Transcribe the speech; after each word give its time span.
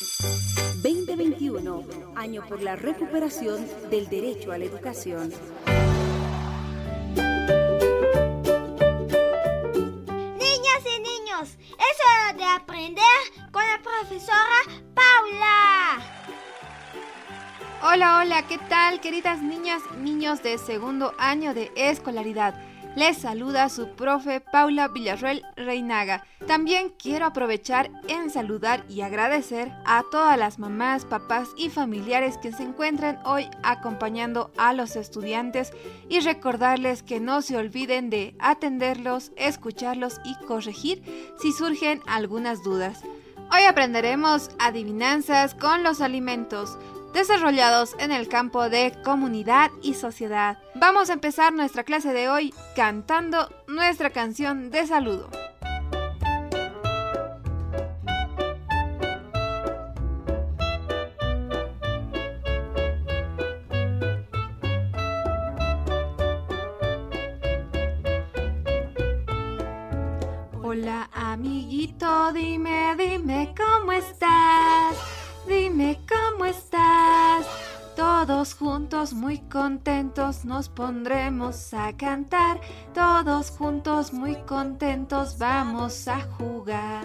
2021, 0.00 1.84
año 2.16 2.42
por 2.48 2.62
la 2.62 2.74
recuperación 2.74 3.66
del 3.90 4.08
derecho 4.08 4.50
a 4.50 4.56
la 4.56 4.64
educación. 4.64 5.30
Niñas 10.38 10.82
y 10.86 11.00
niños, 11.02 11.50
es 11.50 11.96
hora 12.06 12.32
de 12.34 12.44
aprender 12.44 13.04
con 13.52 13.62
la 13.62 13.78
profesora 13.82 14.62
Paula. 14.94 15.98
Hola, 17.82 18.20
hola, 18.20 18.46
¿qué 18.46 18.56
tal 18.56 19.02
queridas 19.02 19.42
niñas, 19.42 19.82
niños 19.98 20.42
de 20.42 20.56
segundo 20.56 21.12
año 21.18 21.52
de 21.52 21.70
escolaridad? 21.76 22.69
Les 22.96 23.16
saluda 23.16 23.68
su 23.68 23.90
profe 23.90 24.40
Paula 24.40 24.88
Villarruel 24.88 25.44
Reinaga. 25.54 26.24
También 26.48 26.92
quiero 26.98 27.26
aprovechar 27.26 27.88
en 28.08 28.30
saludar 28.30 28.84
y 28.88 29.02
agradecer 29.02 29.70
a 29.86 30.02
todas 30.10 30.36
las 30.36 30.58
mamás, 30.58 31.04
papás 31.04 31.50
y 31.56 31.68
familiares 31.68 32.36
que 32.38 32.50
se 32.50 32.64
encuentran 32.64 33.20
hoy 33.24 33.48
acompañando 33.62 34.50
a 34.56 34.72
los 34.72 34.96
estudiantes 34.96 35.72
y 36.08 36.18
recordarles 36.18 37.04
que 37.04 37.20
no 37.20 37.42
se 37.42 37.56
olviden 37.56 38.10
de 38.10 38.34
atenderlos, 38.40 39.30
escucharlos 39.36 40.20
y 40.24 40.34
corregir 40.46 41.04
si 41.40 41.52
surgen 41.52 42.00
algunas 42.08 42.64
dudas. 42.64 43.02
Hoy 43.52 43.62
aprenderemos 43.68 44.50
adivinanzas 44.58 45.54
con 45.54 45.84
los 45.84 46.00
alimentos 46.00 46.76
desarrollados 47.12 47.94
en 47.98 48.12
el 48.12 48.28
campo 48.28 48.68
de 48.68 48.92
comunidad 49.04 49.70
y 49.82 49.94
sociedad. 49.94 50.58
Vamos 50.74 51.10
a 51.10 51.14
empezar 51.14 51.52
nuestra 51.52 51.84
clase 51.84 52.12
de 52.12 52.28
hoy 52.28 52.54
cantando 52.76 53.48
nuestra 53.66 54.10
canción 54.10 54.70
de 54.70 54.86
saludo. 54.86 55.28
Hola 70.62 71.10
amiguito, 71.12 72.32
dime, 72.32 72.94
dime 72.96 73.52
cómo 73.56 73.69
Todos 78.30 78.54
juntos 78.54 79.12
muy 79.12 79.38
contentos 79.38 80.44
nos 80.44 80.68
pondremos 80.68 81.74
a 81.74 81.92
cantar. 81.96 82.60
Todos 82.94 83.50
juntos 83.50 84.12
muy 84.12 84.36
contentos 84.42 85.36
vamos 85.36 86.06
a 86.06 86.20
jugar. 86.38 87.02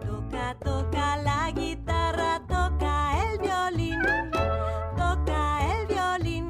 Toca, 0.00 0.54
toca 0.62 1.16
la 1.16 1.50
guitarra, 1.50 2.40
toca 2.46 3.20
el 3.24 3.38
violín. 3.40 4.00
Toca 4.96 5.74
el 5.74 5.86
violín. 5.88 6.48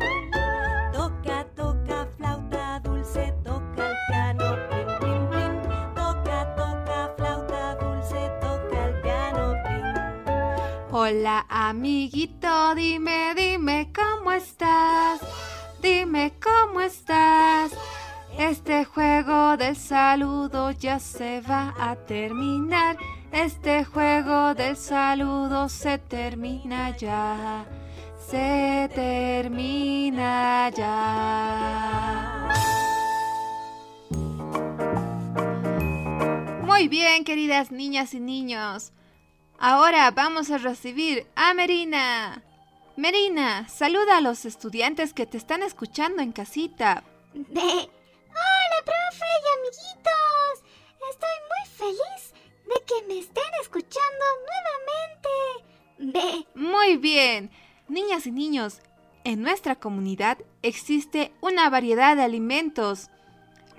Toca, 0.93 1.47
toca 1.57 2.07
flauta 2.19 2.81
dulce, 2.81 3.35
toca 3.43 3.89
el 3.89 3.97
piano. 4.07 4.57
Plin, 4.69 4.99
plin, 5.01 5.29
plin. 5.31 5.63
Toca, 5.95 6.55
toca 6.55 7.15
flauta 7.17 7.75
dulce, 7.77 8.31
toca 8.43 8.85
el 8.87 9.01
piano. 9.01 9.55
Hola 10.93 11.47
amiguito, 11.69 12.75
dime, 12.75 13.35
dime 13.35 13.93
cómo 13.95 14.33
estás. 14.33 15.21
Dime 15.83 16.33
cómo 16.43 16.81
estás. 16.81 17.73
Este 18.39 18.85
juego 18.85 19.57
del 19.59 19.77
saludo 19.77 20.71
ya 20.71 20.99
se 20.99 21.43
va 21.43 21.75
a 21.79 21.95
terminar. 21.95 22.97
Este 23.33 23.85
juego 23.85 24.55
del 24.55 24.77
saludo 24.77 25.69
se 25.69 25.99
termina 25.99 26.97
ya. 26.97 27.67
Se 28.31 28.89
termina 28.95 30.71
ya. 30.71 32.49
Muy 36.65 36.89
bien, 36.89 37.25
queridas 37.25 37.71
niñas 37.71 38.15
y 38.15 38.21
niños. 38.21 38.93
Ahora 39.61 40.09
vamos 40.13 40.53
a 40.53 40.59
recibir 40.59 41.27
a 41.35 41.53
Merina. 41.53 42.45
Merina, 42.97 43.69
saluda 43.69 44.19
a 44.19 44.21
los 44.21 44.45
estudiantes 44.45 45.13
que 45.13 45.27
te 45.27 45.37
están 45.37 45.65
escuchando 45.65 46.23
en 46.23 46.31
casita. 46.31 47.03
De... 47.35 47.61
Hola, 47.61 48.79
profe 48.85 49.27
y 49.27 49.49
amiguitos. 49.59 50.63
Estoy 51.11 51.37
muy 51.49 51.67
feliz 51.77 52.35
de 52.67 52.85
que 52.87 53.09
me 53.09 53.19
estén 53.19 53.51
escuchando 53.61 54.25
nuevamente. 55.99 56.19
De... 56.19 56.47
Muy 56.55 56.97
bien. 56.97 57.51
Niñas 57.89 58.29
y 58.29 58.31
niños, 58.31 58.81
en 59.25 59.43
nuestra 59.43 59.75
comunidad 59.75 60.39
existe 60.63 61.33
una 61.41 61.69
variedad 61.69 62.15
de 62.15 62.23
alimentos, 62.23 63.11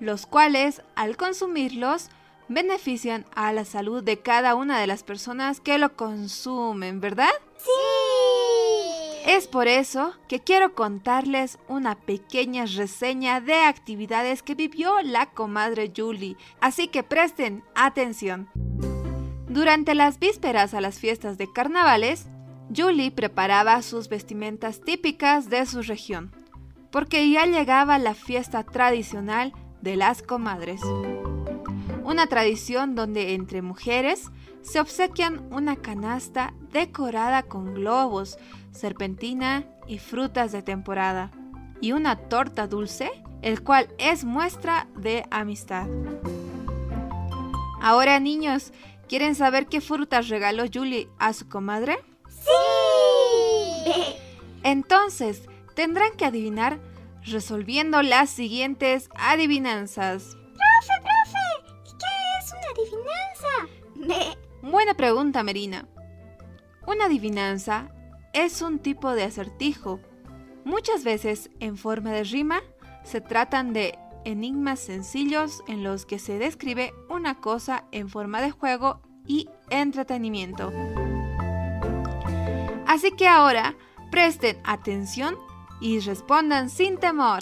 los 0.02 0.26
cuales, 0.26 0.82
al 0.96 1.16
consumirlos, 1.16 2.10
benefician 2.50 3.26
a 3.36 3.54
la 3.54 3.64
salud 3.64 4.04
de 4.04 4.20
cada 4.20 4.56
una 4.56 4.80
de 4.80 4.88
las 4.88 5.04
personas 5.04 5.62
que 5.62 5.78
lo 5.78 5.96
consumen, 5.96 7.00
¿verdad? 7.00 7.30
¡Sí! 7.58 7.70
Es 9.28 9.48
por 9.48 9.68
eso 9.68 10.14
que 10.28 10.40
quiero 10.40 10.74
contarles 10.74 11.60
una 11.68 11.96
pequeña 11.96 12.66
reseña 12.66 13.40
de 13.42 13.54
actividades 13.54 14.42
que 14.42 14.56
vivió 14.56 15.02
la 15.04 15.28
comadre 15.28 15.94
Julie, 15.96 16.36
así 16.60 16.88
que 16.88 17.04
presten 17.04 17.64
atención. 17.76 18.50
Durante 19.48 19.94
las 19.94 20.20
vísperas 20.20 20.74
a 20.74 20.82
las 20.82 21.00
fiestas 21.00 21.38
de 21.38 21.52
carnavales, 21.52 22.28
Julie 22.76 23.12
preparaba 23.12 23.82
sus 23.82 24.10
vestimentas 24.10 24.82
típicas 24.82 25.50
de 25.50 25.66
su 25.66 25.82
región, 25.82 26.32
porque 26.92 27.30
ya 27.30 27.46
llegaba 27.46 28.00
la 28.00 28.16
fiesta 28.16 28.64
tradicional 28.64 29.54
de 29.82 29.96
las 29.96 30.22
comadres. 30.22 30.82
Una 32.10 32.26
tradición 32.26 32.96
donde 32.96 33.36
entre 33.36 33.62
mujeres 33.62 34.32
se 34.64 34.80
obsequian 34.80 35.48
una 35.54 35.76
canasta 35.76 36.56
decorada 36.72 37.44
con 37.44 37.76
globos, 37.76 38.40
serpentina 38.72 39.68
y 39.86 40.00
frutas 40.00 40.52
de 40.52 40.64
temporada, 40.64 41.30
y 41.82 41.92
una 41.92 42.16
torta 42.16 42.66
dulce, 42.66 43.12
el 43.44 43.62
cual 43.62 43.90
es 44.00 44.24
muestra 44.24 44.88
de 44.98 45.24
amistad. 45.30 45.86
Ahora 47.80 48.20
niños, 48.20 48.74
¿quieren 49.08 49.36
saber 49.36 49.68
qué 49.68 49.80
frutas 49.80 50.30
regaló 50.30 50.64
Julie 50.74 51.10
a 51.20 51.34
su 51.34 51.48
comadre? 51.48 52.00
¡Sí! 52.28 53.94
Entonces, 54.64 55.44
tendrán 55.76 56.18
que 56.18 56.26
adivinar 56.26 56.80
resolviendo 57.24 58.02
las 58.02 58.32
siguientes 58.32 59.12
adivinanzas. 59.14 60.39
Pregunta, 64.96 65.44
Merina. 65.44 65.88
Una 66.86 67.06
adivinanza 67.06 67.92
es 68.34 68.62
un 68.62 68.80
tipo 68.80 69.12
de 69.12 69.24
acertijo. 69.24 70.00
Muchas 70.66 71.04
veces, 71.04 71.50
en 71.60 71.78
forma 71.78 72.12
de 72.12 72.24
rima, 72.24 72.62
se 73.04 73.22
tratan 73.22 73.74
de 73.74 73.98
enigmas 74.26 74.80
sencillos 74.80 75.64
en 75.68 75.84
los 75.84 76.06
que 76.06 76.20
se 76.20 76.38
describe 76.38 76.94
una 77.10 77.40
cosa 77.40 77.86
en 77.92 78.10
forma 78.10 78.42
de 78.42 78.52
juego 78.52 79.02
y 79.26 79.50
entretenimiento. 79.70 80.72
Así 82.86 83.12
que 83.12 83.28
ahora 83.28 83.76
presten 84.12 84.58
atención 84.64 85.38
y 85.80 86.00
respondan 86.00 86.70
sin 86.70 86.98
temor. 86.98 87.40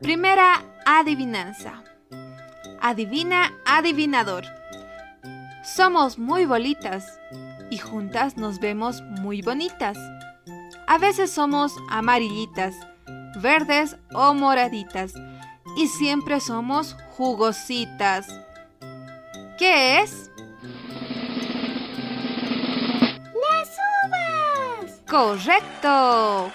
Primera 0.00 0.62
adivinanza. 0.84 1.82
Adivina, 2.84 3.52
adivinador. 3.64 4.42
Somos 5.62 6.18
muy 6.18 6.46
bolitas 6.46 7.20
y 7.70 7.78
juntas 7.78 8.36
nos 8.36 8.58
vemos 8.58 9.02
muy 9.02 9.40
bonitas. 9.40 9.96
A 10.88 10.98
veces 10.98 11.30
somos 11.30 11.72
amarillitas, 11.88 12.74
verdes 13.40 13.96
o 14.12 14.34
moraditas 14.34 15.14
y 15.76 15.86
siempre 15.86 16.40
somos 16.40 16.96
jugositas. 17.12 18.26
¿Qué 19.58 20.00
es? 20.00 20.28
¡Las 23.48 23.78
uvas! 24.08 25.00
Correcto. 25.08 26.50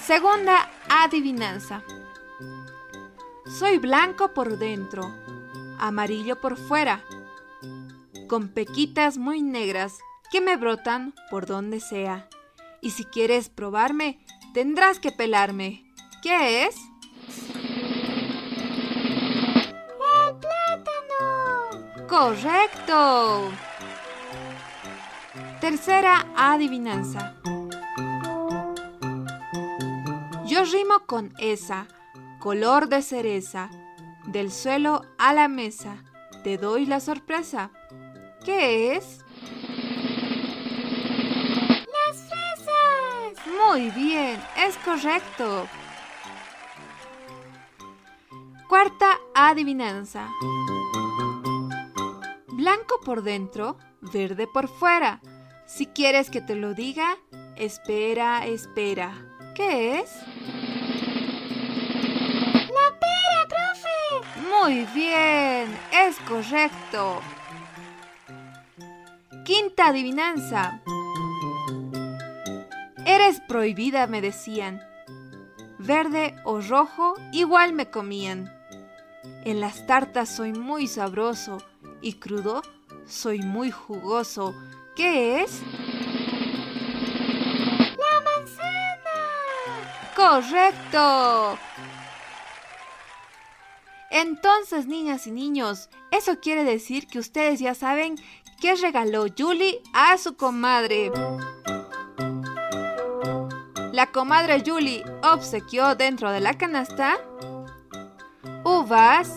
Segunda 0.00 0.70
adivinanza. 0.88 1.82
Soy 3.54 3.78
blanco 3.78 4.34
por 4.34 4.58
dentro, 4.58 5.14
amarillo 5.78 6.40
por 6.40 6.56
fuera, 6.56 7.04
con 8.26 8.48
pequitas 8.48 9.16
muy 9.16 9.42
negras 9.42 9.98
que 10.32 10.40
me 10.40 10.56
brotan 10.56 11.14
por 11.30 11.46
donde 11.46 11.78
sea. 11.78 12.28
Y 12.80 12.90
si 12.90 13.04
quieres 13.04 13.50
probarme, 13.50 14.18
tendrás 14.54 14.98
que 14.98 15.12
pelarme. 15.12 15.84
¿Qué 16.20 16.66
es? 16.66 16.74
¡El 20.26 20.36
plátano! 20.40 22.08
Correcto. 22.08 23.52
Tercera 25.60 26.26
adivinanza. 26.36 27.36
Yo 30.44 30.64
rimo 30.64 31.06
con 31.06 31.32
esa, 31.38 31.86
color 32.44 32.90
de 32.90 33.00
cereza, 33.00 33.70
del 34.26 34.52
suelo 34.52 35.00
a 35.16 35.32
la 35.32 35.48
mesa. 35.48 36.04
Te 36.42 36.58
doy 36.58 36.84
la 36.84 37.00
sorpresa. 37.00 37.70
¿Qué 38.44 38.96
es? 38.96 39.20
¡Las 42.06 42.28
fresas! 42.28 43.46
Muy 43.46 43.88
bien, 43.92 44.38
es 44.58 44.76
correcto. 44.84 45.66
Cuarta 48.68 49.18
adivinanza. 49.34 50.28
Blanco 52.48 53.00
por 53.06 53.22
dentro, 53.22 53.78
verde 54.12 54.46
por 54.52 54.68
fuera. 54.68 55.22
Si 55.64 55.86
quieres 55.86 56.28
que 56.28 56.42
te 56.42 56.56
lo 56.56 56.74
diga, 56.74 57.16
espera, 57.56 58.44
espera. 58.44 59.14
¿Qué 59.54 60.00
es? 60.00 60.10
Muy 64.64 64.86
bien, 64.94 65.78
es 65.92 66.16
correcto. 66.26 67.20
Quinta 69.44 69.88
adivinanza. 69.88 70.80
Eres 73.04 73.40
prohibida, 73.46 74.06
me 74.06 74.22
decían. 74.22 74.80
Verde 75.78 76.34
o 76.44 76.62
rojo, 76.62 77.12
igual 77.30 77.74
me 77.74 77.90
comían. 77.90 78.50
En 79.44 79.60
las 79.60 79.86
tartas 79.86 80.34
soy 80.34 80.54
muy 80.54 80.86
sabroso 80.86 81.58
y 82.00 82.14
crudo 82.14 82.62
soy 83.06 83.40
muy 83.40 83.70
jugoso. 83.70 84.54
¿Qué 84.96 85.42
es? 85.42 85.60
¡La 87.98 88.20
manzana! 88.24 89.12
Correcto. 90.16 91.58
Entonces, 94.14 94.86
niñas 94.86 95.26
y 95.26 95.32
niños, 95.32 95.90
eso 96.12 96.38
quiere 96.38 96.62
decir 96.62 97.08
que 97.08 97.18
ustedes 97.18 97.58
ya 97.58 97.74
saben 97.74 98.14
qué 98.60 98.76
regaló 98.76 99.26
Julie 99.36 99.82
a 99.92 100.16
su 100.18 100.36
comadre. 100.36 101.10
La 103.90 104.12
comadre 104.12 104.62
Julie 104.64 105.02
obsequió 105.24 105.96
dentro 105.96 106.30
de 106.30 106.38
la 106.38 106.56
canasta 106.56 107.18
uvas, 108.62 109.34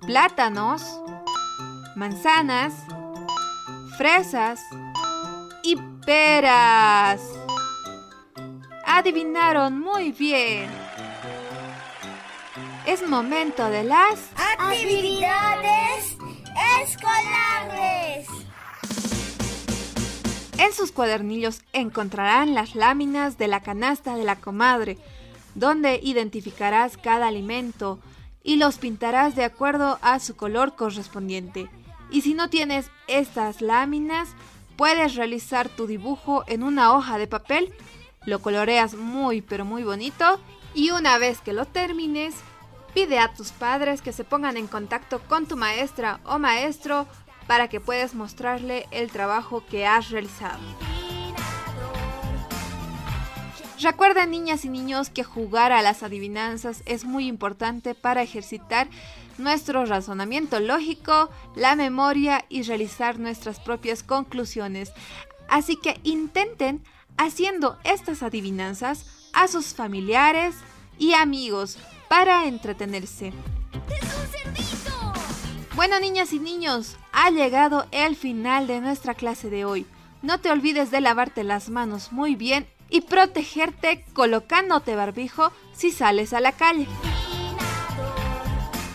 plátanos, 0.00 1.00
manzanas, 1.94 2.74
fresas 3.96 4.58
y 5.62 5.76
peras. 6.04 7.22
Adivinaron 8.84 9.78
muy 9.78 10.10
bien. 10.10 10.81
Es 12.86 13.08
momento 13.08 13.70
de 13.70 13.84
las... 13.84 14.18
Actividades 14.58 16.16
escolares. 16.82 18.26
En 20.58 20.72
sus 20.72 20.90
cuadernillos 20.90 21.62
encontrarán 21.72 22.54
las 22.54 22.74
láminas 22.74 23.38
de 23.38 23.46
la 23.46 23.60
canasta 23.60 24.16
de 24.16 24.24
la 24.24 24.36
comadre, 24.36 24.98
donde 25.54 26.00
identificarás 26.02 26.96
cada 26.96 27.28
alimento 27.28 28.00
y 28.42 28.56
los 28.56 28.78
pintarás 28.78 29.36
de 29.36 29.44
acuerdo 29.44 29.98
a 30.02 30.18
su 30.18 30.34
color 30.34 30.74
correspondiente. 30.74 31.70
Y 32.10 32.22
si 32.22 32.34
no 32.34 32.50
tienes 32.50 32.90
estas 33.06 33.60
láminas, 33.60 34.30
puedes 34.76 35.14
realizar 35.14 35.68
tu 35.68 35.86
dibujo 35.86 36.42
en 36.48 36.64
una 36.64 36.92
hoja 36.94 37.16
de 37.18 37.28
papel, 37.28 37.72
lo 38.26 38.40
coloreas 38.40 38.94
muy 38.94 39.40
pero 39.40 39.64
muy 39.64 39.84
bonito 39.84 40.40
y 40.74 40.90
una 40.90 41.18
vez 41.18 41.40
que 41.40 41.52
lo 41.52 41.64
termines, 41.64 42.34
pide 42.94 43.18
a 43.18 43.32
tus 43.32 43.52
padres 43.52 44.02
que 44.02 44.12
se 44.12 44.24
pongan 44.24 44.56
en 44.56 44.66
contacto 44.66 45.20
con 45.28 45.46
tu 45.46 45.56
maestra 45.56 46.20
o 46.24 46.38
maestro 46.38 47.06
para 47.46 47.68
que 47.68 47.80
puedas 47.80 48.14
mostrarle 48.14 48.86
el 48.90 49.10
trabajo 49.10 49.64
que 49.66 49.86
has 49.86 50.10
realizado. 50.10 50.60
Recuerden 53.80 54.30
niñas 54.30 54.64
y 54.64 54.68
niños 54.68 55.10
que 55.10 55.24
jugar 55.24 55.72
a 55.72 55.82
las 55.82 56.04
adivinanzas 56.04 56.84
es 56.86 57.04
muy 57.04 57.26
importante 57.26 57.96
para 57.96 58.22
ejercitar 58.22 58.88
nuestro 59.38 59.84
razonamiento 59.86 60.60
lógico, 60.60 61.30
la 61.56 61.74
memoria 61.74 62.44
y 62.48 62.62
realizar 62.62 63.18
nuestras 63.18 63.58
propias 63.58 64.04
conclusiones. 64.04 64.92
Así 65.48 65.76
que 65.76 65.98
intenten 66.04 66.84
haciendo 67.16 67.76
estas 67.82 68.22
adivinanzas 68.22 69.04
a 69.32 69.48
sus 69.48 69.74
familiares 69.74 70.54
y 70.96 71.14
amigos 71.14 71.76
para 72.12 72.44
entretenerse. 72.44 73.32
Bueno, 75.74 75.98
niñas 75.98 76.34
y 76.34 76.40
niños, 76.40 76.98
ha 77.10 77.30
llegado 77.30 77.86
el 77.90 78.16
final 78.16 78.66
de 78.66 78.82
nuestra 78.82 79.14
clase 79.14 79.48
de 79.48 79.64
hoy. 79.64 79.86
No 80.20 80.38
te 80.38 80.50
olvides 80.50 80.90
de 80.90 81.00
lavarte 81.00 81.42
las 81.42 81.70
manos 81.70 82.12
muy 82.12 82.34
bien 82.34 82.66
y 82.90 83.00
protegerte 83.00 84.04
colocándote 84.12 84.94
barbijo 84.94 85.52
si 85.72 85.90
sales 85.90 86.34
a 86.34 86.40
la 86.40 86.52
calle. 86.52 86.86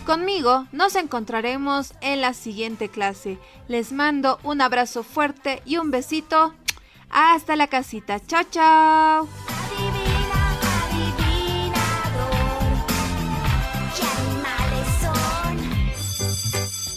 Conmigo 0.06 0.68
nos 0.72 0.96
encontraremos 0.96 1.96
en 2.02 2.22
la 2.22 2.36
siguiente 2.36 2.88
clase. 2.88 3.40
Les 3.68 3.94
mando 3.94 4.40
un 4.44 4.62
abrazo 4.62 5.02
fuerte 5.02 5.64
y 5.66 5.78
un 5.78 5.90
besito. 5.90 6.54
Hasta 7.10 7.56
la 7.56 7.66
casita. 7.66 8.20
Chao, 8.28 8.44
chao. 8.52 9.57